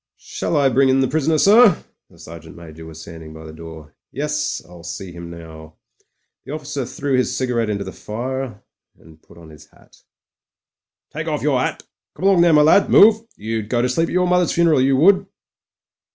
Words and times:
*'Shall 0.17 0.57
I 0.57 0.67
bring 0.67 0.89
in 0.89 1.01
the 1.01 1.07
prisoner, 1.07 1.37
sir?" 1.37 1.77
The 2.09 2.17
Sergeant 2.17 2.55
Major 2.55 2.87
was 2.87 2.99
standing 2.99 3.35
by 3.35 3.45
the 3.45 3.53
door. 3.53 3.93
•'Yes, 4.11 4.67
I'll 4.67 4.81
see 4.81 5.11
him 5.11 5.29
now." 5.29 5.75
The 6.43 6.53
officer 6.53 6.87
threw 6.87 7.15
his 7.15 7.35
cig 7.35 7.51
arette 7.51 7.69
into 7.69 7.83
the 7.83 7.91
fire 7.91 8.63
and 8.99 9.21
put 9.21 9.37
on 9.37 9.51
his 9.51 9.67
hat. 9.69 9.97
"Take 11.13 11.27
off 11.27 11.43
your 11.43 11.61
'at. 11.61 11.83
Come 12.15 12.25
along 12.25 12.41
there, 12.41 12.51
my 12.51 12.63
lad— 12.63 12.89
move. 12.89 13.21
You'd 13.37 13.69
go 13.69 13.83
to 13.83 13.89
sleep 13.89 14.07
at 14.09 14.13
your 14.13 14.25
mother's 14.25 14.53
funeral— 14.53 14.79
^you 14.81 14.97
would." 14.97 15.27